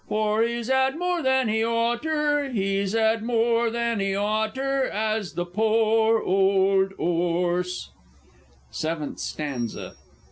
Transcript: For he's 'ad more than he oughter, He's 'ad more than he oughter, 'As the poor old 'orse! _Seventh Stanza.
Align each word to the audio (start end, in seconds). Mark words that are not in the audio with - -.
For 0.09 0.41
he's 0.41 0.67
'ad 0.67 0.97
more 0.97 1.21
than 1.21 1.47
he 1.47 1.63
oughter, 1.63 2.49
He's 2.49 2.95
'ad 2.95 3.21
more 3.21 3.69
than 3.69 3.99
he 3.99 4.15
oughter, 4.17 4.89
'As 4.89 5.33
the 5.33 5.45
poor 5.45 6.19
old 6.19 6.93
'orse! 6.97 7.91
_Seventh 8.71 9.19
Stanza. 9.19 9.93